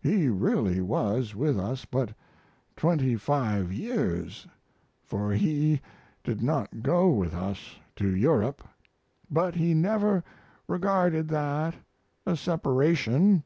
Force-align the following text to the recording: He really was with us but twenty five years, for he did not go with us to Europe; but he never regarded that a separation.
He 0.00 0.28
really 0.28 0.80
was 0.80 1.36
with 1.36 1.56
us 1.56 1.84
but 1.84 2.12
twenty 2.74 3.14
five 3.14 3.72
years, 3.72 4.44
for 5.04 5.30
he 5.30 5.80
did 6.24 6.42
not 6.42 6.82
go 6.82 7.08
with 7.10 7.32
us 7.32 7.76
to 7.94 8.08
Europe; 8.08 8.66
but 9.30 9.54
he 9.54 9.74
never 9.74 10.24
regarded 10.66 11.28
that 11.28 11.76
a 12.26 12.36
separation. 12.36 13.44